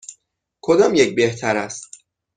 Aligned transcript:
کدام 0.61 0.95
یک 0.95 1.15
بهتر 1.15 1.57
است؟ 1.57 1.91